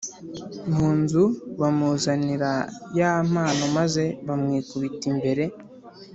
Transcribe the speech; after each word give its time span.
mu 0.75 0.87
nzu 0.99 1.23
bamuzanira 1.59 2.51
ya 2.97 3.11
mpano 3.29 3.63
maze 3.77 4.03
bamwikubita 4.27 5.03
imbere 5.13 5.43